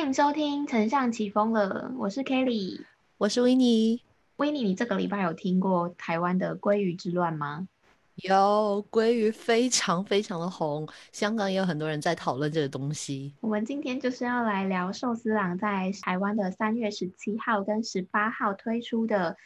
[0.00, 2.80] 欢迎收听《丞相起风了》，我是 Kelly，
[3.18, 4.00] 我是维尼。
[4.36, 7.68] 维尼，你这个礼拜有听过台湾的鲑鱼之乱吗？
[8.14, 13.34] 有，鲑鱼非常非常的红，香港也有很多人在讨论这个东西。
[13.42, 19.36] 我们今天就是要来聊寿司郎在台湾的三月十七号跟十八号推出的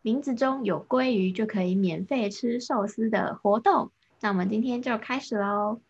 [0.00, 3.90] 名字中有鲑鱼就可以免费吃寿司的活动。
[4.20, 5.80] 那我们今天就开始喽。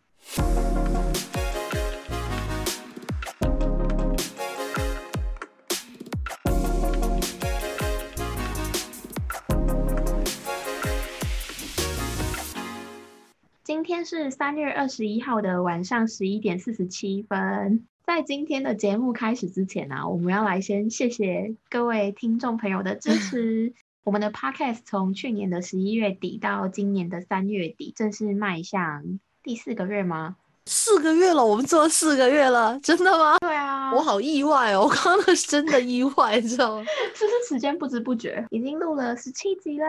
[13.85, 17.87] 天是三月二十一号的晚上十一点四十七分。
[18.07, 23.75] 在今天的节目开始之前呢，我们要来先谢谢各位听众朋友的支持。
[24.03, 30.37] 我们的 Podcast 从去年的十一月底到今年的三月底，正式迈向第四个月吗？
[30.67, 33.37] 四个月了，我们做了四个月了，真的吗？
[33.41, 33.54] 对
[33.85, 36.85] 啊，我好意外哦，我刚刚是真的意外，你知道吗？
[37.15, 39.87] 是不是时间不知不觉已经录了十七集了？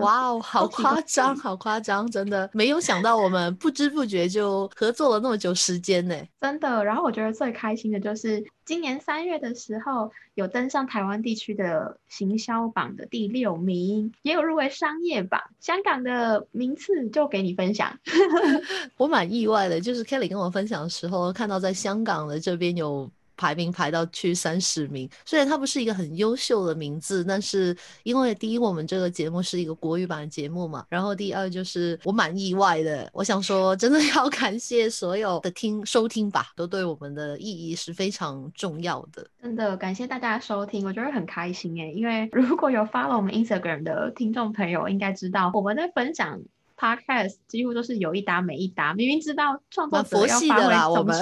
[0.00, 6.84] 哇哦，好夸张，好夸张，真的没有想到我们不知不觉就合作了那么久时间呢， 真的。
[6.84, 15.40] 然后我觉得最开心的就是今年三月的时候有登上台湾地区的行销榜的第六名，也有入围商业榜。
[15.60, 17.96] 香港的名次就给你分享，
[18.98, 20.04] 我蛮意外的，就是。
[20.04, 46.40] Kelly 跟我分享的时候，看到在香港的这边有排名排到去三十名，虽然它不是一个很优秀的名字，但是因为第一我们这个节目是一个国语版的节目嘛，然后第二就是我蛮意外的，我想说真的要感谢所有的听收听吧，都对我们的意义是非常重要的，真的感谢大家收听，我觉得很开心哎，因为如果有 follow 我们 Instagram 的听众朋友应该知道我们在分享。
[46.76, 51.16] Podcast 几乎都是有一搭没一搭，明明知道创作者要发挥我们。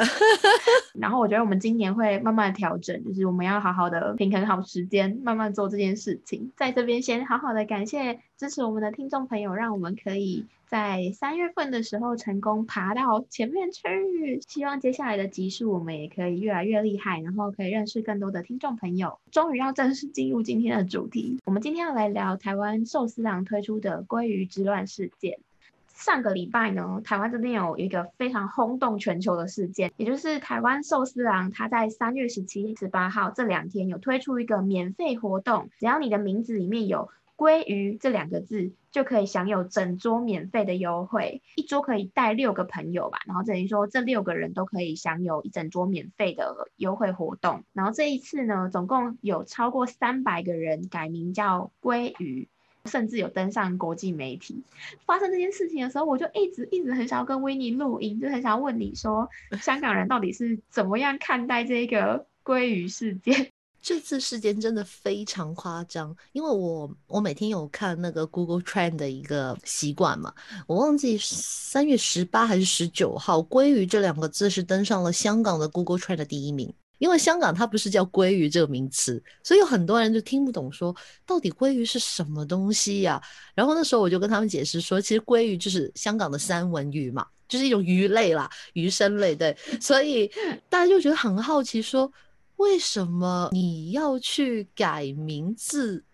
[0.98, 6.52] 然后我觉得我们今年会慢慢调整，就是我们要好好的平衡好时间，慢慢做这件事情。
[6.56, 14.40] 在这边先好好的感谢支持我们的听众朋友，让我们可以在三月份的时候成功爬到前面去。
[14.48, 19.20] 希望接下来的集数我们也可以越来越厉害，然后可以认识更多的听众朋友。
[19.30, 25.38] 终于要正式进入今天的主题，我们今天要来聊台湾寿司郎推出的鲑鱼之乱事件。
[25.86, 47.64] 上个礼拜呢，台湾这边有一个非常轰动全球的事件，也就是台湾寿司郎，他在三月十七、十八号这两天有推出一个免费活动，只要你的名字里面有“鲑鱼”这两个字，就可以享有整桌免费的优惠，一桌可以带六个朋友吧，然后等于说这六个人都可以享有一整桌免费的优惠活动。
[47.72, 52.48] 然后这一次呢，总共有超过三百个人改名叫“鲑鱼”。
[52.86, 54.62] 甚至有登上国际媒体。
[55.06, 59.26] 发生这件事情的时候，我就一直一直很想要跟维尼录音，就很想要问你说，
[59.58, 63.53] 香港人到底是怎么样看待这个鲑鱼事件？
[63.84, 70.32] 这次事件真的非常夸张，因为我我每天有看那个 Google Trend 的一个习惯嘛，
[70.66, 76.72] 我忘记三月十八还是十九号，鲑鱼这两个字是登上了香港的 Google Trend 的第一名。
[76.98, 80.94] 因为香港它不是叫鲑鱼这个名词，所以有很多人就听不懂，说
[81.26, 83.20] 到底鲑鱼是什么东西呀？
[83.54, 89.54] 然后那时候我就跟他们解释说，其实鲑鱼就是香港的三文鱼嘛，就是一种鱼类啦，鱼生类对。
[89.78, 90.30] 所以
[90.70, 92.10] 大家就觉得很好奇，说
[92.56, 96.04] 为什么你要去改名字？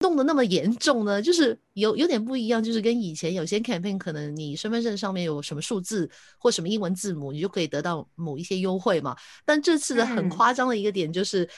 [0.00, 9.16] 弄得那么严重呢，就是有有点不一样，就是跟以前有些 campaign 可能你身份证上面有什么数字或什么英文字母，你就可以得到某一些优惠嘛。
[9.46, 11.48] 但这次的很夸张的一个点就是，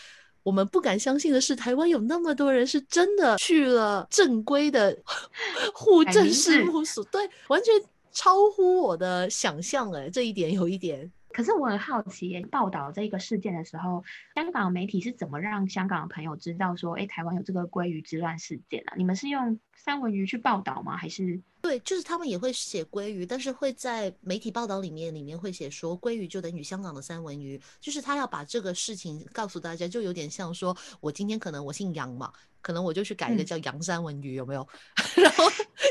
[0.45, 4.97] 我们不敢相信的是，台湾有那么多人是真的去了正规的
[5.75, 7.75] 户政事务所，对，完全
[8.13, 11.11] 超乎我的想象哎，这一点有一点。
[11.37, 14.03] 可是我很好奇，报道这个事件的时候，
[14.35, 18.95] 香港媒体是怎么让香港的朋友知道说，哎，台湾有这个鲑鱼之乱事件啊？
[18.97, 20.97] 你们是用三文鱼去报道吗？
[20.97, 21.39] 还是？
[21.61, 32.33] 对，就是他们也会写鲑鱼，但是会在媒体报道里面里面会写说，鲑鱼就等于香港的三文鱼，就是他要把这个事情告诉大家，就有点像说，我今天可能我姓杨嘛。
[32.63, 34.69] 可能我就去改一个叫杨三文鱼有没有？
[35.23, 35.45] 然后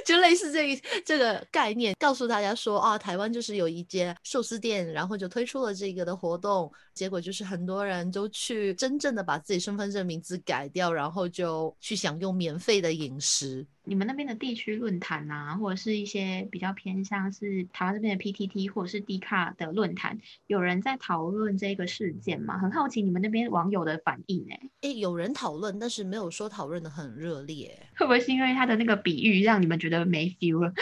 [0.05, 13.65] 就类似这一这个概念，告诉大家说啊，台湾就是有一间寿司店，然后就推出了这个的活动，结果就是很多人都去真正的把自己身份证名字改掉，然后就去享用免费的饮食。
[13.87, 22.57] 你们那边的地区论坛啊，或者是一些比较偏向是台湾这边的 PTT 或者是 D 卡的论坛，有人在讨论这个事件吗？
[22.57, 24.59] 很好奇你们那边网友的反应诶。
[24.81, 27.77] 诶，有人讨论，但是没有说讨论的很热烈。
[27.95, 30.73] 会不会是因为他的那个比喻让你们觉得没 feel 了？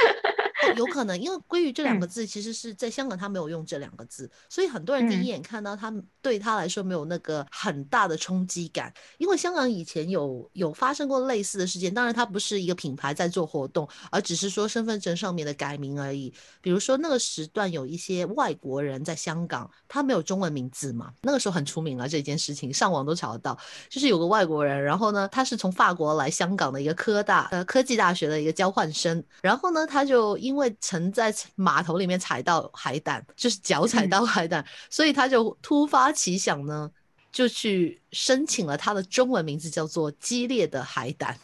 [0.76, 8.94] 有可能，因为“鲑鱼”这两个字其实是在香港他没有用这两个字，所以很多人第一眼看到他对他来说没有那个很大的冲击感。
[9.18, 16.34] 因为香港以前有有发生过类似的事件，当然它不是一个品牌在做活动，而只是说身份证上面的改名而已。
[16.62, 23.58] 比如说那个时段有一些外国人在香港，他没有中文名字嘛，那个时候很出名了这件事情，上网都查得到。
[23.90, 36.90] 就是有个外国人，然后呢，他是从法国来香港的一个科大呃科技大学的一个交换生，然后呢，他就因为曾在码头里面踩到海胆，就是脚踩到海胆，所以他就突发奇想呢，
[37.32, 41.38] 就去申请了他的中文名字，叫做激烈的海胆。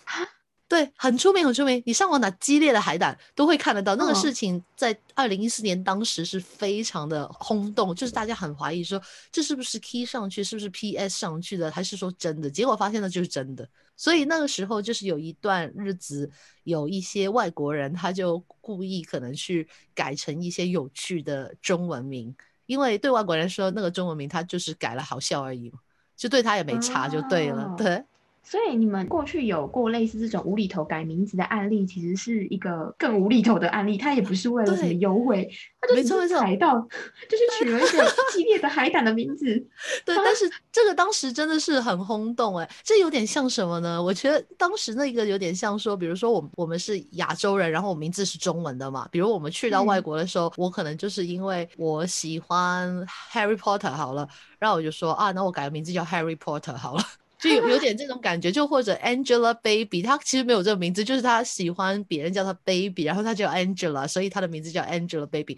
[0.69, 1.81] 对，很出名，很出名。
[1.83, 3.95] 你上网打“激烈的海胆”都会看得到。
[3.95, 9.01] 那个事情在二零一四年当时是非常的轰动，就是大家很怀疑说
[9.31, 12.47] 这是不是 key 上去，是不是 PS 上去的，还是说真的？
[12.51, 13.67] 结果发现的就是真的。
[13.97, 16.29] 所以那个时候就是有一段日子，
[16.65, 22.33] 有一些外国人他就故意可能去改成一些有趣的中文名，
[22.67, 25.79] 因为对外国人说那个中文名他就是改了好笑而已嘛，
[26.15, 28.03] 就对他也没差就对了，对。
[28.49, 33.95] 所以你们过去有过类似这种无厘头改名字的案例，其实是一个更无厘头的案例。
[33.95, 35.47] 他也不是为了什么优惠，
[35.79, 36.79] 他就是踩到，
[37.29, 39.45] 就是取了一个激烈的海胆的名字。
[40.03, 44.01] 对，但是这个当时真的是很轰动哎，这有点像什么呢？
[44.01, 49.07] 我觉得当时那个有点像说，比如说我我们是亚洲人，然后我名字是中文的嘛。
[49.11, 57.03] 比如我们去到外国的时候，我可能就是因为我喜欢 Harry Potter 好了，然后我就说啊，那我改个名字叫 Harry Potter 好了。
[57.39, 65.57] 就有有点这种感觉，就或者 Angelababy，她其实没有这个名字，就是她喜欢别人叫她 Baby，然后她叫 Angela，所以她的名字叫 Angelababy。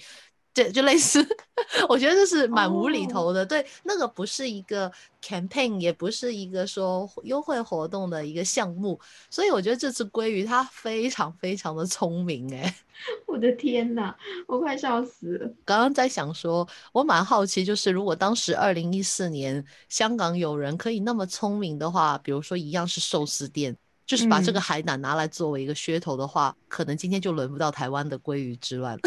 [0.54, 1.26] 对，就类似，
[1.88, 3.46] 我觉得这是蛮无厘头的。
[3.46, 4.92] 对，那个不是一个
[5.24, 9.00] campaign，也不是一个说优惠活动的一个项目，
[9.30, 12.54] 所以我觉得这次鲑鱼它非常非常的聪明。
[12.54, 12.76] 哎，
[13.26, 14.14] 我的天哪，
[14.46, 15.50] 我快笑死了。
[15.64, 23.74] 刚刚在想说，我蛮好奇，就是如果当时二零一四年香港有人可以那么聪明的话，比如说一样是寿司店，
[24.06, 29.00] 就是把这个海胆拿来作为一个噱头的话，可能今天就轮不到台湾的鲑鱼之乱。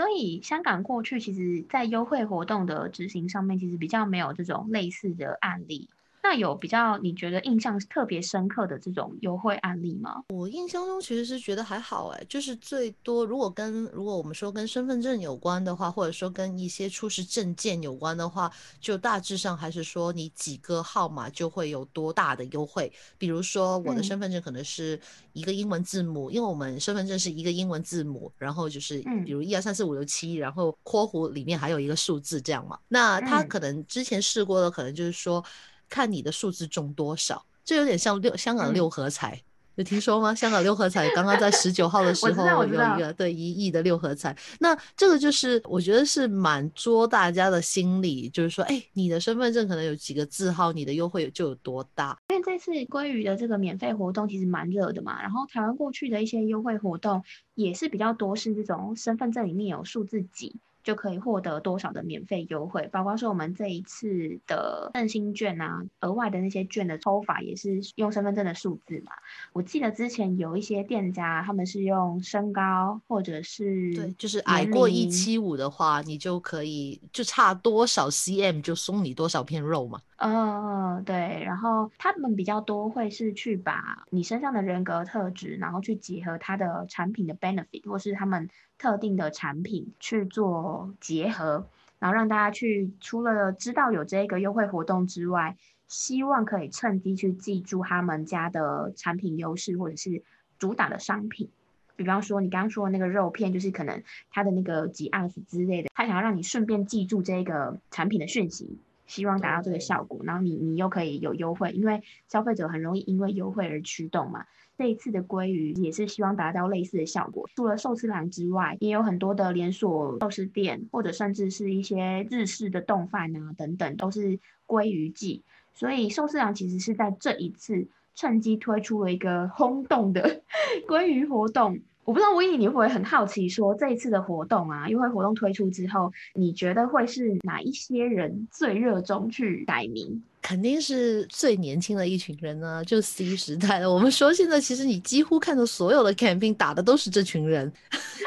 [0.00, 5.90] 所以香港过去其实，在优惠活动的执行上面，其实比较没有这种类似的案例。
[6.22, 10.22] 那有比较你觉得印象特别深刻的这种优惠案例吗？
[10.28, 22.92] 我印象中其实是觉得还好哎，就是最多如果跟如果我们说跟身份证有关的话，或者说跟一些出示证件有关的话，就大致上还是说你几个号码就会有多大的优惠。
[23.16, 25.00] 比如说我的身份证可能是
[25.32, 32.78] 一个英文字母，因为我们身份证是一个英文字母，然后就是比如一二三四五六七，然后括弧里面还有一个数字这样嘛。
[32.88, 35.42] 那他可能之前试过的，可能就是说。
[35.90, 39.42] 看你的数字中多少，这有点像六香港六合彩，
[39.74, 40.34] 有听说吗？
[40.34, 52.16] 香港六合彩刚刚在十九号的时候有一个对一亿的六合彩，那这个就是我觉得是蛮捉大家的心理，就是说，哎，你的身份证可能有几个字号，你的优惠就有多大。
[52.28, 57.22] 因为这次鲑鱼的这个免费活动其实蛮热的嘛，然后台湾过去的一些优惠活动
[57.54, 60.56] 也是比较多，是这种身份证里面有数字几。
[60.82, 69.12] 就可以获得多少的免费优惠，包括说我们这一次的振兴券啊，额外的那些券的抽法也是用身份证的数字嘛。
[69.52, 80.00] 我记得之前有一些店家他们是用身高或者是对，就是矮过一七五的话，你就可以就差多少 cm 就送你多少片肉嘛。
[80.16, 81.42] 嗯，对。
[81.44, 88.48] 然后他们比较多会是去把你身上的人格特质，然后去结合他的产品的 benefit 或是他们。
[88.80, 91.66] 特定的产品去做结合，
[91.98, 95.54] 然后让大家去除了知道有这个优惠活动之外，
[95.86, 100.22] 希望可以趁机去记住他们家的产品优势或者是
[100.58, 101.50] 主打的商品。
[101.94, 108.78] 比方说你刚刚说的那个肉片，就是可能它的那个几盎司之类的，他想要让你顺便记住这个产品的讯息，
[109.10, 114.46] 希望达到这个效果，然后你你又可以有优惠，因为消费者很容易因为优惠而驱动嘛。
[114.78, 117.46] 这一次的鲑鱼也是希望达到类似的效果。
[117.54, 125.42] 除了寿司郎之外，也有很多的连锁寿司店，或者甚至是一些日式的冻饭啊等等，都是鲑鱼季。
[125.74, 130.42] 所以寿司郎其实是在这一次趁机推出了一个轰动的
[130.88, 131.80] 鲑鱼活动。
[132.04, 140.24] 我不知道威尼你会不会很好奇，说这一次的活动啊，优惠活动推出之后，你觉得会是哪一些人最热衷去改名？
[140.42, 143.92] 肯定是最年轻的一群人呢，就 C 时代的。
[143.92, 147.70] 我们说现在其实你几乎看到所有的 camping 打的都是这群人，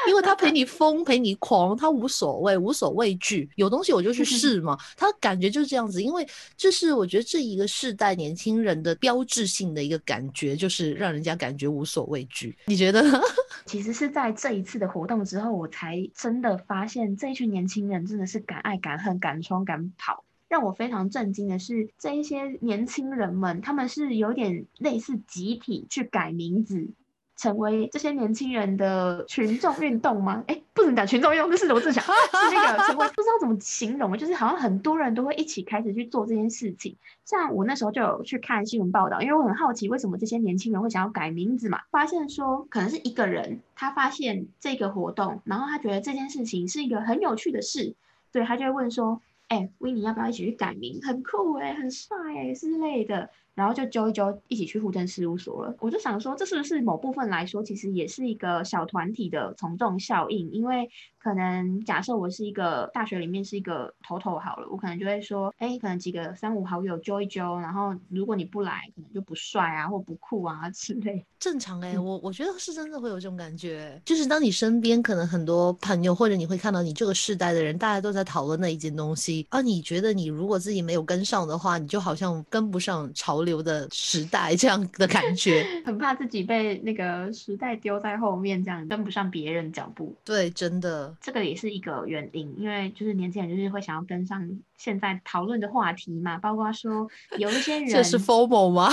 [0.08, 4.78] 因为他陪你疯，陪你狂，他无所谓，无所畏惧，有东西我就去试嘛。
[4.96, 12.56] 他感觉就是这样子，因为这是我觉得这一个世代年轻人的标志性的一个感觉，就是让人家感觉无所畏惧。
[12.66, 13.02] 你觉得？
[13.66, 20.24] 其实是在这一次的活动之后，我才真的发现这一群年轻人真的是敢爱敢恨、敢冲敢跑。
[20.48, 26.88] 让我非常震惊的是，这一些年轻人们，他们是有点类似集体去改名字，
[27.36, 30.44] 成为这些年轻人的群众运动吗？
[30.46, 36.94] 哎，不能讲群众运动，这是罗志祥，是那个成为不知道怎么形容，就是好像很多人都会一起开始去做这件事情。
[37.24, 47.96] 像我那时候就有去看新闻报道，因为我很好奇为什么这些年轻人会想要改名字嘛，发现说可能是一个人他发现这个活动，然后他觉得这件事情是一个很有趣的事，
[48.30, 49.20] 对他就会问说。
[49.48, 51.00] 哎，威尼要不要一起去改名？
[51.02, 53.30] 很酷哎，很帅哎之类的。
[53.54, 55.74] 然后就揪一揪，一起去户政事务所了。
[55.78, 60.50] 我就想说，这是不是某部分来说，其实也是一个小团体的从众效应？
[60.50, 71.24] 因为可能假设我是一个大学里面是一个头头好了，我可能就会说，哎，可能几个三五好友揪一揪，然后如果你不来，可能就不帅啊，或不酷啊之类。
[71.38, 83.43] 正常哎，我我觉得是真的会有这种感觉，就是当你身边可能很多朋友，或者你会看到你这个世代的人，大家都在讨论那一件东西，而你觉得你如果自己没有跟上的话，你就好像跟不上潮。
[83.44, 90.14] 流的时代这样的感觉， 很怕自己被那个时代丢在后面，这样跟不上别人脚步。
[90.24, 97.06] 对，真的，这个也是一个原因，因为就是年轻人就是会想要跟上现在讨论的话题嘛，包括说
[97.38, 98.90] 有一些人， 这是 formal 吗？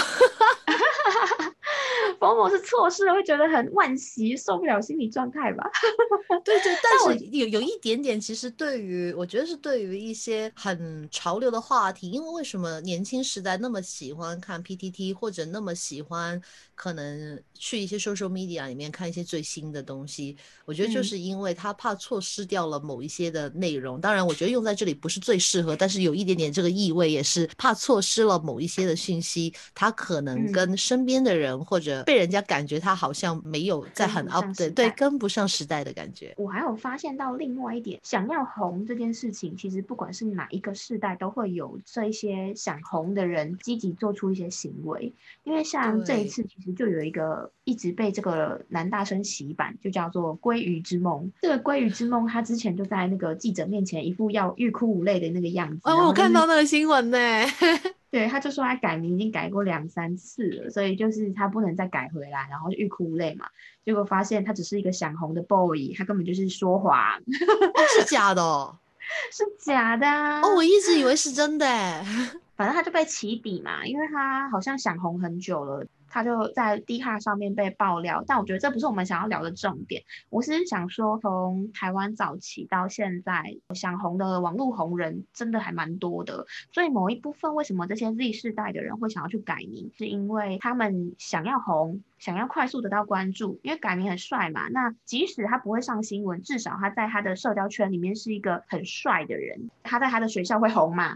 [2.22, 5.68] 某某是错失，会觉得很惋惜，受不了心理状态吧？
[6.46, 16.40] 对对，但是有有一点点，其实对于我觉得是对于一些很潮流的话题，因为为什么年轻时代那么喜欢看 PTT，或者那么喜欢
[16.76, 20.38] 可能去一些 social media 里面看一些最新的东西？
[20.66, 24.00] 我觉得就是因为他怕错失掉了某一些的内容。
[24.00, 32.04] 当然，我觉得用在这里不是最适合，但是有一点点这个意味，也是怕错失了某一些的讯息，他可能跟身边的人或者。
[32.12, 36.34] 被人家感觉他好像没有在很 up 对对跟不上时代的感觉。
[36.36, 45.14] 我还有发现到另外一点，想要红这件事情，其实不管是哪一个世代，都会有这一些想红的人积极做出一些行为。
[45.46, 51.32] 因为像这一次，其实就有一个一直被这个男大生洗版，就叫做“鲑鱼之梦”。
[51.42, 55.80] 这个“鲑鱼之梦”他之前就在那个记者面前一副要欲哭无泪的那个样子。
[55.86, 57.18] 哦，我看到那个新闻呢。
[58.12, 63.48] 对，他就说他改名已经改过两三次了，所以就是他不能再改回来，然后就欲哭无泪嘛。
[63.86, 66.94] 结果发现他只是一个想红的 boy，他根本就是说谎，
[67.98, 68.76] 是假的，
[69.32, 70.06] 是假的。
[70.42, 71.66] 哦，我一直以为是真的，
[72.62, 75.84] 反正他就被起底嘛，因为他好像想红很久了。
[76.14, 80.04] 他就在 D 卡上面被爆料，但我觉得这不是我们想要聊的重点。
[80.30, 86.46] 我是想说，从台湾早期到现在，想红的网络红人真的还蛮多的。
[86.74, 93.62] 所以某一部分，为什么这些 Z 世代的人会想要去改名，是因为他们想要红，想要快速得到关注。
[93.64, 99.70] 因为改名很帅嘛，那即使他不会上新闻，至少他在他的社交圈里面是一个很帅的人。
[99.82, 101.16] 他在他的学校会红嘛？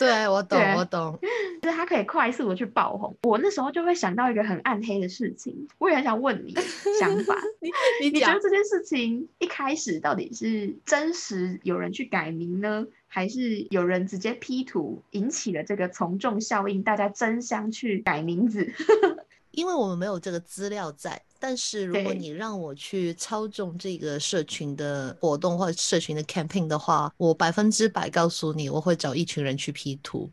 [0.00, 1.18] 对，我懂，我懂，
[1.60, 3.14] 就是他可以快速的去爆红。
[3.22, 6.54] 我那时候就会想到一个很暗黑的事情，我也很想问你
[6.98, 7.36] 想法。
[7.60, 7.70] 你
[8.10, 18.72] 你觉得这件事情一开始到底是真实有人去改名呢，还是有人直接 P 图引起了这个从众效应，大家争相去改名字？
[19.52, 30.30] 因为我们没有这个资料在，但是如果你让我去操纵这个社群的活动或者社群的 campaign 的话，我百分之百告诉你，我会找一群人去 P 图。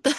[0.00, 0.12] 对，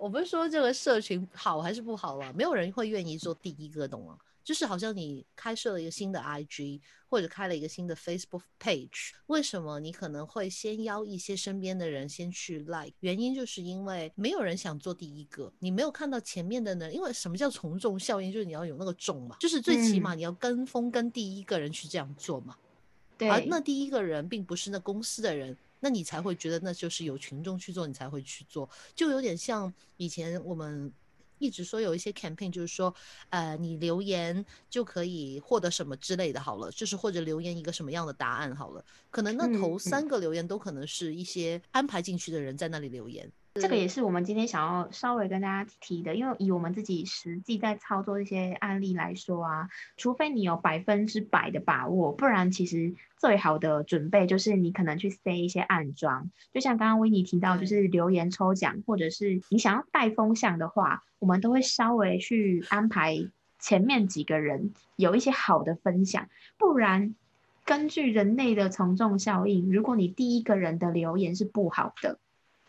[0.00, 4.16] 我不是说这个社群好还是不好了，没有人会愿意做第一个，懂吗？
[4.46, 12.92] 就是好像你开设了一个新的 IG，或者开了一个新的 Facebook page，为什么你可能会先邀一些身边的人先去 like？
[13.00, 18.32] 原因就是因为没有人想做第一个，你没有看到前面的人，因为什么叫从众效应？
[18.32, 22.56] 就是你要有那个众嘛，就是最起码你要跟风跟第一个人去这样做嘛。
[23.18, 23.28] 对。
[23.28, 30.92] 而那第一个人并不是那公司的人，那你才会觉得那就是有群众去做，你才会去做，就有点像以前我们。
[31.38, 32.94] 一直说有一些 campaign，就是说，
[33.30, 63.16] 呃，你留言就可以获得什么之类的，好了，就是或者留言一个什么样的答案，好了，可能那头三个留言都可能是一些安排进去的人在那里留言，这个也是我们今天想要稍微跟大家提的，因为以我们自己实际在操作一些案例来说啊，除非你有百分之百的把握，不然其实最好的准备就是你可能去塞一些暗装，就像刚刚维尼提到，就是留言抽奖，或者是你想要带风向的话，我们都会稍微去安排
[63.58, 67.14] 前面几个人有一些好的分享，不然。
[67.64, 72.20] 根据人类的从众效应，如果你第一个人的留言是不好的，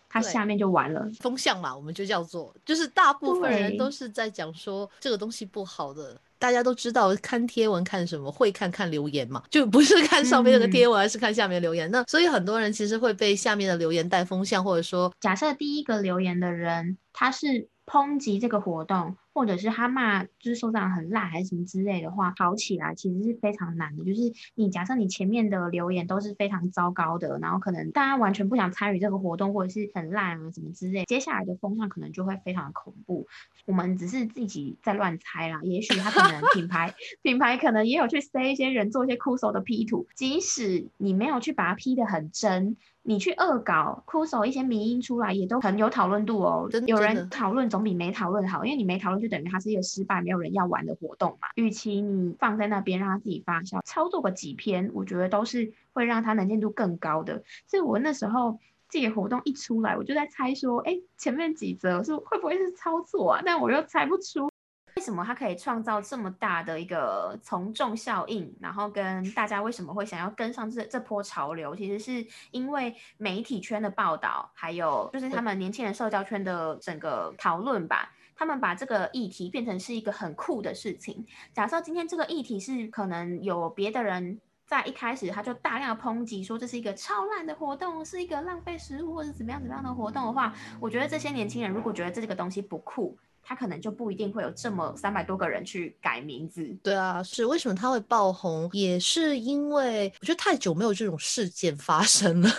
[0.10, 1.06] 他下面就完了。
[1.20, 6.20] 风向嘛，我们就叫做，就是大部分人都是在讲说这个东西不好的。
[6.40, 11.90] 大家都知道看贴文看什么，会看看留言嘛，就不是看上面那个贴文，而是看下面留言。
[11.90, 19.18] 那所以很多人其实会被下面的留言带风向，或者说，假设第一个留言的人他是抨击这个活动。
[19.34, 24.04] 或者是他骂就是收藏很烂还是什么之类的话，吵起来其实是非常难的。
[24.04, 24.20] 就是
[24.56, 33.28] 你假设你前面的留言都是非常糟糕的，然后可能大家完全不想参与这个活动，或者是很烂啊什么之类，接下来的风向可能就会非常的恐怖。
[33.68, 42.76] 我们只是自己在乱猜啦，也许他可能品牌 品牌可能也有去塞一些人做一些酷手的 P 图，即使你没有去把它 P 的很真。
[43.08, 46.70] 你去恶搞酷手一些迷音出来，也都很有讨论度哦。
[46.88, 51.48] 有人讨论总比没讨论好，因为你没讨论就等于它是一个失败，没有人要玩的活动嘛。
[51.56, 57.42] 与其你放在那边让它自己发酵，操作个几篇，我觉得都是会让它能见度更高的。
[57.66, 58.60] 所以我那时候
[58.90, 63.42] 这个活动一出来，我就在猜说，哎，前面几则是会不会是操作啊？
[63.46, 64.50] 但我又猜不出。
[64.98, 68.52] 为什么它可以创造这么大的一个从众效应？
[68.60, 71.76] 然后跟大家为什么会想要跟上这这波潮流？
[71.76, 78.12] 其实是因为媒体圈的报道，还有就是他们年轻人社交圈的整个讨论吧。
[78.36, 81.24] 他们把这个议题变成是一个很酷的事情。
[81.54, 93.16] 假设今天这个议题是可能有别的人在一开始他就大量抨击说这是一个超烂的活动，是一个浪费食物或者怎么样怎么样的活动的话，我觉得这些年轻人如果觉得这个东西不酷。
[93.48, 96.68] 他可能就不一定会有这么三百多个人去改名字。
[96.84, 98.70] 对啊，是为什么他会爆红？
[98.74, 102.50] 也是因为我觉得太久没有这种事件发生了。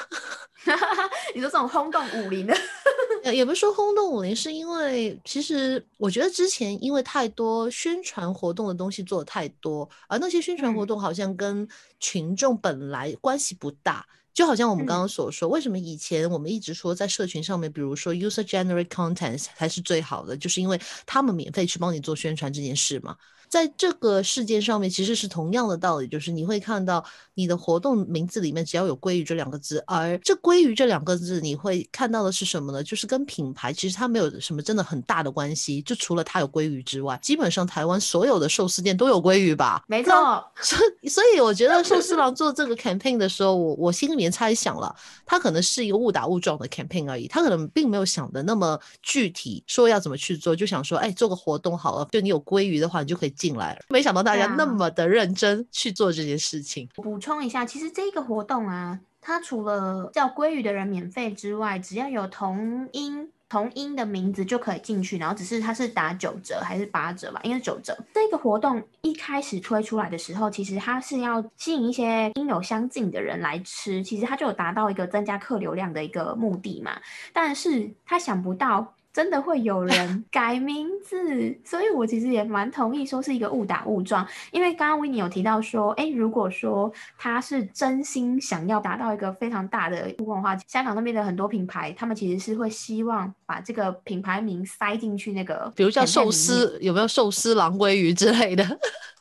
[1.35, 2.57] 你说这种轰动武林的，
[3.35, 11.69] 也不是说轰动武林，是因为其实我觉得之前因为太多宣传活动的东西做的太多，而那些宣传活动好像跟
[12.01, 14.07] 群众本来关系不大。
[14.39, 23.17] 就好像我们刚刚所说，为什么以前我们一直说在社群上面，比如说 user generate content 才是最好的，就是因为他们免费去帮你做宣传这件事嘛。
[23.49, 32.83] 在这个事件上面，其实是同样的道理，就是你会看到你的活动名字里面只要有“鲑鱼”这两个字，而这“鲑鱼”这两个字，你会看到的是什么呢？
[32.83, 39.83] 就是跟品牌其实它没有什么真的很大的关系，就除了它有鲑鱼之外，基本上台湾所有的寿司店都有鲑鱼吧？
[39.87, 40.13] 没错。
[40.61, 53.81] 所所以我觉得寿司郎做这个 campaign 的时候，我我心里面猜想了，他可能是一个误打误撞的 campaign 而已，他可能并没有想的那么具体，说要怎么去做，就想说，哎，做个活动好了，就你有鲑鱼的话，你就可以进来了。
[53.89, 56.87] 没想到大家那么的认真去做这件事情。
[56.97, 67.97] 补充一下，其实这个活动啊，它除了叫鲑鱼的人免费之外，只要有同音同音的名字就可以进去，然后只是它是打九折还是八折吧，应该是九折。
[68.13, 77.01] 这个活动一开始推出来的时候，其实它是要吸引一些音有相近的人来吃，其实它就有达到一个增加客流量的一个目的嘛。
[77.33, 78.95] 但是他想不到。
[79.19, 84.25] 真的会有人 改名字，所以我其实也蛮同意说是一个误打误撞。
[84.53, 98.65] 因为刚刚维尼有提到说，哎，如果说他是真心想要达到一个非常大的曝光的话，香港那边的很多品牌，他们其实是会希望把这个品牌名塞进去那个，比如叫寿司，有没有寿司狼鲑鱼之类的？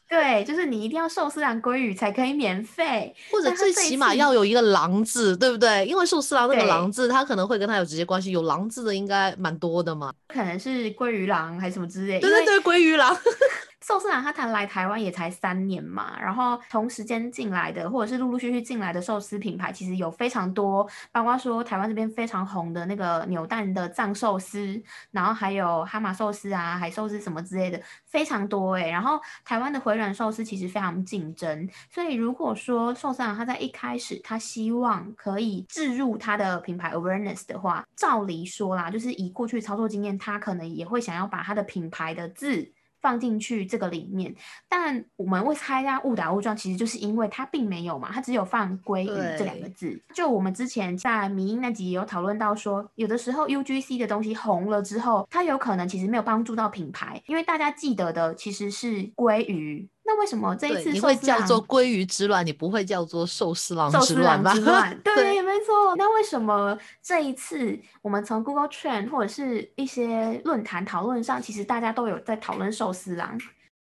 [0.09, 5.85] 对，就是你一定要寿司郎鲑鱼才可以免费，或者最起码要有一个狼字，对不对？
[5.85, 8.31] 因为寿司郎那个狼字，它可能会跟他有直接关系。
[8.31, 12.19] 有狼字的应该蛮多的嘛，可能是鲑鱼郎还是什么之类。
[12.19, 13.15] 对对对，鲑鱼郎。
[13.87, 28.89] 寿司郎他谈来台湾也才三年嘛，然后同时间进来的或者是陆陆续续进来的寿司品牌，其实有非常多，包括说台湾这边非常红的那个扭蛋的藏寿司，然后还有哈马寿司啊、海寿司什么之类的，非常多哎。
[28.89, 42.73] 然后台湾的回转寿司其实非常竞争，所以如果说寿司郎他在一开始他希望可以置入他的品牌 awareness 的话，照理说啦，就是以过去操作经验，他可能也会想要把他的品牌的字。
[43.01, 44.33] 放进去这个里面，
[44.67, 49.07] 但我们会猜它误打误撞，其实就是因为它并没有嘛，它只有放“鲑鱼”
[49.37, 50.01] 这两个字。
[50.13, 59.87] 就我们之前在迷音那集有讨论到说，有的时候 UGC 的东西红了之后，它有可能其实没有帮助到品牌，因为大家记得的其实是鲑鱼。
[60.07, 64.53] 那为什么这一次你会叫做鲑鱼之乱，你不会叫做寿司郎之乱吧？
[65.03, 65.95] 对，没错。
[65.97, 73.37] 那为什么这一次我们从 Google Trend 或者是一些论坛讨论上，其实大家都有在讨论寿司郎？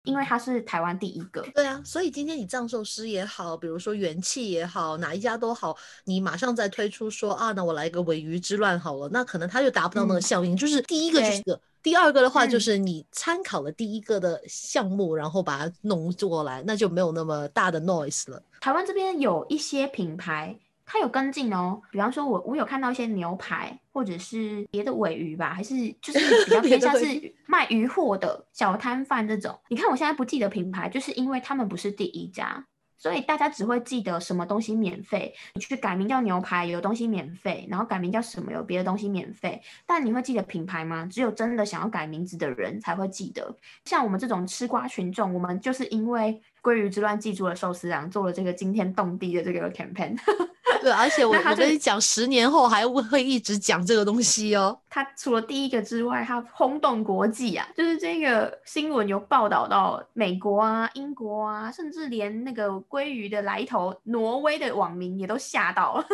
[0.06, 10.56] 因为他是台湾第一个，对啊，所以今天你藏寿司也好，比如说元气也好，哪一家都好，你马上再推出说啊，那我来一个尾鱼之乱好了，那可能它就达不到那个效应。
[10.56, 18.42] 就是第一个就是个，第二个的话就是你参考了第一个的项目，然后把它弄过来，那就没有那么大的 noise 了。
[18.60, 20.58] 台湾这边有一些品牌。
[20.88, 29.60] 它有跟进哦，比方说，我我有看到一些牛排，或者是别的尾鱼吧，还是就是比较偏向 是卖鱼货的小摊贩这种。
[29.68, 32.64] 你看我现在不记得品牌，就是因为他们不是第一家，
[32.98, 35.34] 所以大家只会记得什么东西免费。
[35.54, 39.62] 你去改名叫牛排，有东西免费，然后改名叫什么，有别的东西免费。
[39.86, 41.06] 但你会记得品牌吗？
[41.12, 43.56] 只有真的想要改名字的人才会记得。
[43.86, 50.18] 像我们这种吃瓜群众，我们就是因为鲑鱼之乱记住了寿司郎，做了这个惊天动地的这个 campaign。
[50.82, 54.78] 对，而且我我跟你讲，十年后还会会一直讲这个东西哦。
[54.90, 66.06] 他除了第一个之外，他轰动国际啊，就是这个新闻有报道到美国啊、英国啊，甚至连那个鲑鱼的来头，挪威的网民也都吓到了。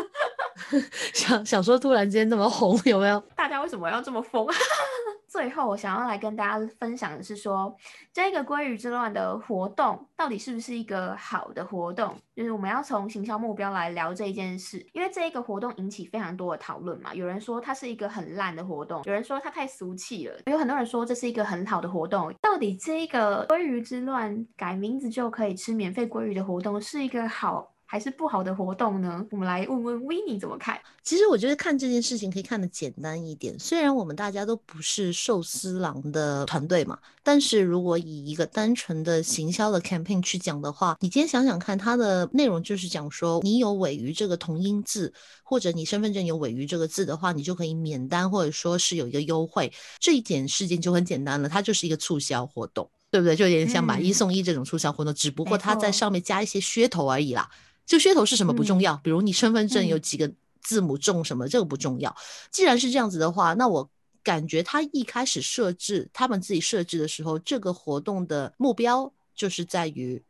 [1.13, 3.19] 想想说，突然间那么红，有没有？
[3.35, 4.45] 大家为什么要这么疯？
[5.31, 7.73] 最后，我想要来跟大家分享的是说，
[8.11, 12.13] 这个鲑鱼之乱的活动到底是不是一个好的活动？
[12.35, 17.13] 就是我们要从行销目标来聊这一件事，因为这一个活动引起非常多的讨论嘛。
[17.13, 22.33] 有人说它是一个很烂的活动，有人说它太俗气了，有很多人说这是一个很好的活动。
[22.41, 27.70] 到底这个鲑鱼之乱改名字就可以吃免费鲑鱼的活动是一个好？
[27.91, 29.21] 还是不好的活动呢？
[29.31, 30.79] 我们来问问 w i n n 怎么看。
[31.03, 33.59] 其实我觉得看这件事情可以看得简单一点。
[33.59, 49.69] 虽然我们大家都不是寿司郎的团队嘛，但是如果以一个单纯的行销的 campaign 去讲的话，你今天想想看，它的内容就是讲说，你有尾鱼这个同音字，或者你身份证有尾鱼这个字的话，你就可以免单，或者说是有一个优惠。
[49.99, 53.35] 这一点事情就很简单了，它就是一个促销活动，对不对？
[53.35, 57.49] 就有点像买一送一这种促销活动，只不过它在上面加一些噱头而已啦。
[57.91, 62.15] 这个噱头是什么不重要，比如你身份证有几个字母重什么，这个不重要。
[62.49, 63.89] 既然是这样子的话，那我
[64.23, 70.23] 感觉他一开始设置他们自己设置的时候，这个活动的目标就是在于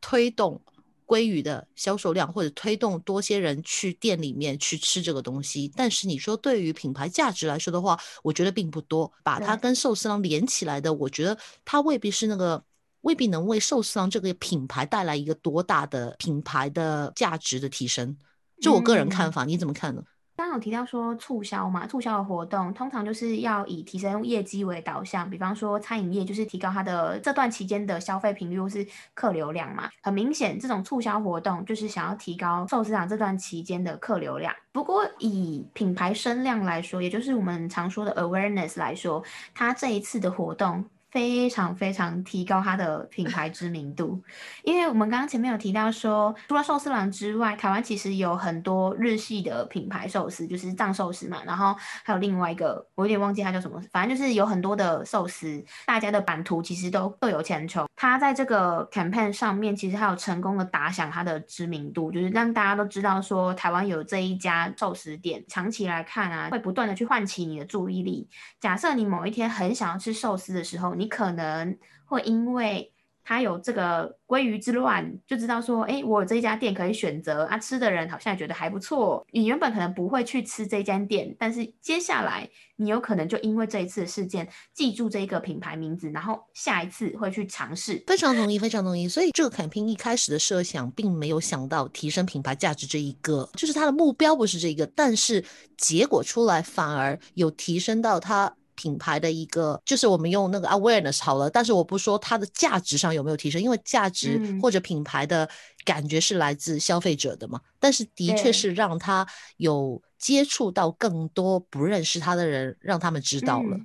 [0.00, 0.60] 推动
[1.04, 5.68] 鲑鱼的销售量，或者推动多些人去店里面去吃这个东西。
[5.74, 9.12] 但是你说对于品牌价值来说的话，我觉得并不多。
[9.24, 12.62] 把它跟寿司郎连起来的，我觉得它未必是那个。
[13.02, 18.16] 未必能为寿司郎这个品牌带来一个多大的品牌的价值的提升，
[18.60, 20.02] 就我个人看法，你怎么看呢？
[20.36, 29.90] 刚刚有提到说促销嘛，促销的活动通常就是要以提升业绩为导向，比方说餐饮业就是提高它的这段期间的消费频率或是客流量嘛。
[30.02, 34.50] 很明显，这种促销活动就是想要提高寿司郎这段期间的客流量。
[34.72, 39.22] 不过以品牌声量来说，也就是我们常说的 awareness 来说，
[39.54, 40.82] 它这一次的活动。
[41.10, 44.22] 非常非常提高它的品牌知名度，
[44.62, 57.84] 因为我们刚刚前面有提到说，除了寿司郎之外，台湾其实有很多日系的品牌寿司，就是藏寿司嘛，然后还有另外一个，我有点忘记它叫什么，反正就是有很多的寿司，大家的版图其实都各有千秋。
[57.96, 68.28] 它在这个 campaign 上面，其实还有成功的打响它的知名度，就是让大家都知道说，台湾有这一家寿司店，长期来看啊，会不断的去唤起你的注意力。
[68.60, 72.92] 假设你某一天很想要吃寿司的时候，你可能会因为
[73.24, 79.24] 他有这个鲑鱼之乱，就知道说，哎，我这家店可以选择啊，吃的人好像觉得还不错。
[79.30, 88.02] 你原本可能不会去吃这间店，但是接下来你有可能就因为这一次事件记住这一个品牌名字，然后下一次会去尝试。
[88.06, 89.08] 非常同意，非常同意。
[89.08, 95.42] 所以这个 campaign 一开始的设想，并没有想到提升品牌价值这一个，就是它的目标不是这个，但是
[95.78, 98.52] 结果出来反而有提升到它。
[98.80, 105.46] 品牌的一个，就是我们用那个 awareness 好了，但是我不说它的价值上有没有提升，因为价值或者品牌的
[105.84, 107.60] 感觉是来自消费者的嘛。
[107.78, 109.26] 但是的确是让他
[109.58, 113.78] 有接触到更多不认识他的人，让他们知道了。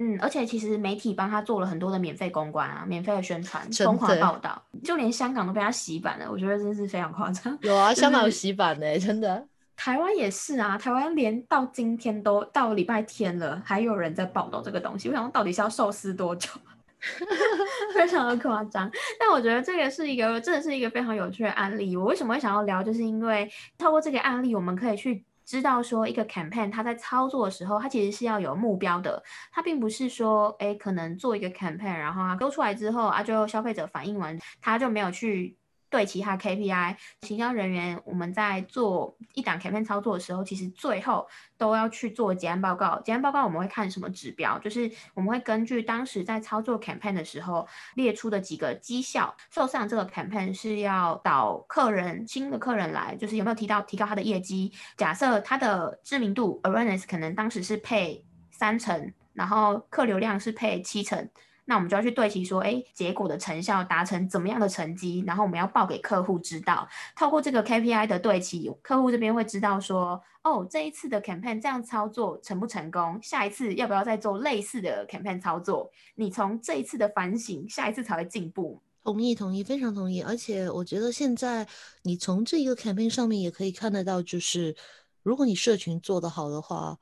[0.00, 6.30] 嗯，而且其实媒体帮他做了很多的免费公关啊，免费的宣传，疯狂报道，就连香港都被他洗版了。
[6.30, 7.58] 我觉得真是非常夸张。
[7.62, 9.44] 有啊， 香港有洗版呢，真的。
[9.78, 15.08] 台湾也是啊，台湾连到今天都到礼拜天了，还有人在报道这个东西。
[15.08, 16.50] 我想到底是要寿司多久？
[17.94, 18.90] 非常的夸张。
[19.20, 21.96] 但我觉得这个是一个，真的是一个非常有趣的案例。
[21.96, 25.24] 我为什么会想要聊，就是因为透过这个案例，我们可以去。
[25.46, 35.56] 知道说一个 campaign 它在操作的时候，它其实是要有目标的，它并不是说，哎，可能做一个 campaign，然后啊丢出来之后啊，就消费者反应完，他就没有去。
[35.90, 43.00] 对其他 KPI，行销人员我们在做一档 campaign 操作的时候，其实最后都要去做结案报告。
[43.04, 44.58] 结案报告我们会看什么指标？
[44.58, 49.34] 就是我们会根据当时在操作 campaign 的时候列出的几个绩效。
[49.50, 54.72] 受上这个 campaign 是要导客人新的客人来，就是有没有提到提高他的业绩？
[54.96, 61.28] 假设他的知名度 awareness 可能当时是配三成，然后客流量是配七成。
[61.68, 66.88] 那我们就要去对齐，说，哎，结果的成效达成怎么样的成绩，然后我们要报给客户知道。
[67.14, 73.20] 透过这个 KPI 的对齐，客户这边会知道说，哦，这一次的 campaign 这样操作成不成功？
[73.22, 75.90] 下一次要不要再做类似的 campaign 操作？
[76.14, 78.80] 你从这一次的反省，下一次才会进步。
[79.04, 80.22] 同意，同意，非常同意。
[80.22, 81.68] 而且我觉得现在
[82.00, 84.74] 你从这一个 campaign 上面也可以看得到，就是
[85.22, 86.96] 如果你社群做得好的话，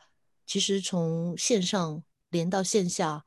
[0.44, 3.24] 其实从线上连到线下。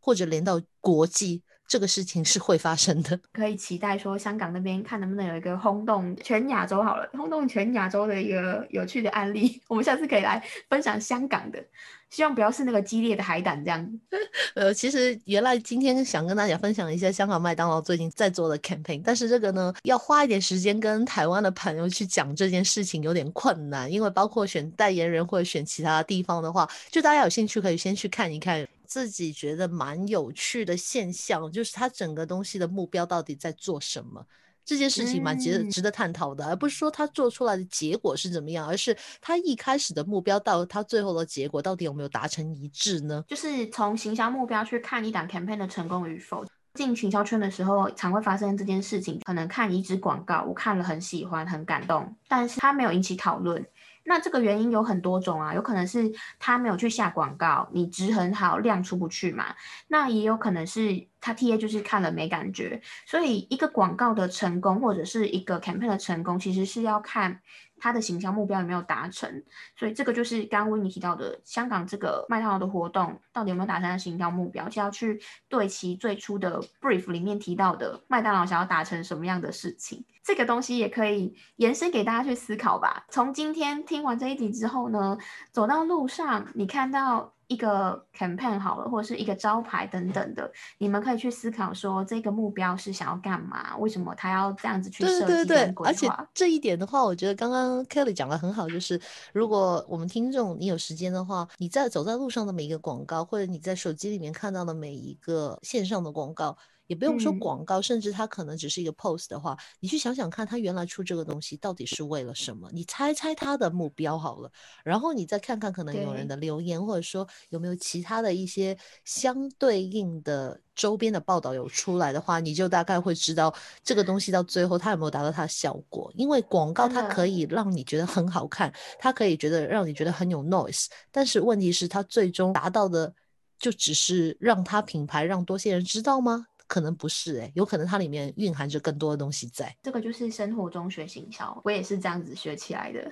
[0.00, 3.20] 或者连到国际，这个事情是会发生的。
[3.32, 9.60] 可以期待说，香港那边看能不能有一个轰动全亚洲好了，轰动全亚洲的一个有趣的案例。
[9.68, 11.62] 我们下次可以来分享香港的，
[12.08, 14.00] 希望不要是那个激烈的海胆这样。
[14.54, 28.66] 呃，其实原来今天想跟大家分享一下香港麦当劳最近在做的 campaign，但是这个呢，要花一点时间跟台湾的朋友去讲这件事情有点困难，因为包括选代言人或者选其他地方的话，就大家有兴趣可以先去看一看。
[28.90, 34.26] 自己觉得蛮有趣的现象，就是他整个东西的目标到底在做什么？
[34.64, 43.24] 这件事情蛮值得值得探讨的，而不是说他做出来的结果是怎么样，而是他一开始的目标到他最后的结果到底有没有达成一致呢？
[43.28, 46.44] 就是从行销目标去看一档 campaign 的成功与否。
[46.74, 53.64] 进行销圈的时候，常会发生这件事情，可能看一支广告，我看了很喜欢，很感动，但是它没有引起讨论。
[54.04, 59.54] 那这个原因有很多种啊，有可能是他没有去下广告，你值很好，量出不去嘛。
[59.88, 62.80] 那也有可能是他 TA 就是看了没感觉。
[63.06, 67.40] 所以一个广告的成功或者是一个 campaign 的成功，其实是要看。
[67.80, 69.42] 他的形象目标有没有达成？
[69.74, 80.04] 所以这个就是刚刚温妮提到的，香港这个麦当劳的活动到底有没有达成的形象目标，就要去对其最初的 brief 里面提到的麦当劳想要达成什么样的事情。
[80.22, 83.06] 这个东西也可以延伸给大家去思考吧。
[83.08, 85.16] 从今天听完这一集之后呢，
[85.50, 87.32] 走到路上，你看到。
[87.50, 93.76] 一个 campaign 好了，或者是一个招牌等等的，你们可以去思考说这个目标是想要干嘛？
[93.78, 95.74] 为什么他要这样子去设计对对对？
[95.84, 99.00] 而且这一点的话，我觉得刚刚 Kelly 讲的很好，就是
[99.32, 106.56] 如果我们听众你有时间的话，你在走在路上的每一个广告，或者你在手机里面看到的每一个线上的广告。
[106.90, 112.68] 也不用说广告，甚至它可能只是一个 post 的话，你去想想看，它原来出这个东西到底是为了什么？
[112.72, 114.50] 你猜猜它的目标好了，
[114.82, 126.12] 然后你再看看可能有人的留言，或者说有没有其他的一些相对应的周边的报道有出来的话，你就大概会知道这个东西到最后它有没有达到它的效果。
[126.16, 133.14] 因为广告它可以让你觉得很好看，它可以觉得让你觉得很有 noise，但是问题是它最终达到的
[133.60, 136.46] 就只是让它品牌让多些人知道吗？
[136.70, 139.76] 可能不是哎，有可能它里面蕴含着更多的东西在。
[139.82, 143.10] 这个就是生活中学行销，我也是这样子学起来的，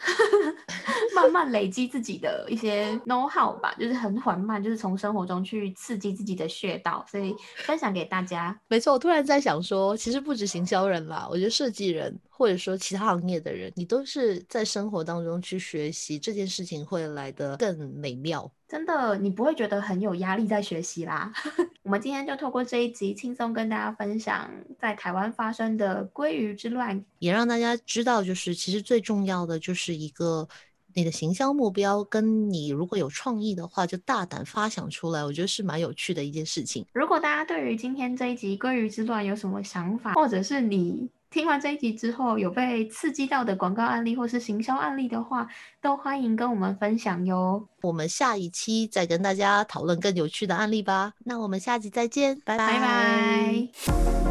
[1.12, 8.56] 慢慢累积自己的一些 know how 吧，就是很缓慢，就是从生活中去刺激自己的穴道，所以分享给大家。
[8.68, 18.48] 没错，我突然在想说，其实不止行销人啦，我觉得设计人或者说其他行业的人，你都是在生活当中去学习这件事情，会来得更美妙。
[18.68, 21.32] 真的，你不会觉得很有压力在学习啦。
[21.82, 30.46] 我们今天就透过这一集，轻松跟大家分享在台湾发生的鲑鱼之乱，也让大家知道，就是其实最重要的就是一个
[30.92, 36.84] 你的行销目标，跟你如果有创意的话，就大胆发想出来，我觉得是蛮有趣的一件事情。
[36.92, 41.08] 如果大家对于今天这一集鲑鱼之乱有什么想法，或者是你。
[41.30, 45.46] 听完这一集之后，有被刺激到的广告案例或是行销案例的话，
[45.80, 47.68] 都欢迎跟我们分享哟。
[47.82, 51.12] 我们下一期再跟大家讨论更有趣的案例吧。
[51.24, 54.27] 那我们下集再见，拜拜。